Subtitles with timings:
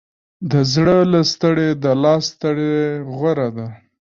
[0.51, 2.75] د زړه له ستړې، د لاس ستړې
[3.15, 3.67] غوره ده.